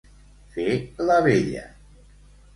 [0.55, 0.77] Fer
[1.11, 1.63] la vella.